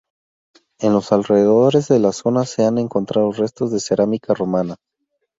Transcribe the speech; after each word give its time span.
En 0.79 0.93
los 0.93 1.11
alrededores 1.11 1.87
de 1.87 1.99
la 1.99 2.11
zona 2.11 2.43
se 2.47 2.65
han 2.65 2.79
encontrado 2.79 3.31
restos 3.33 3.71
de 3.71 3.79
cerámica 3.79 4.33
romana. 4.33 4.77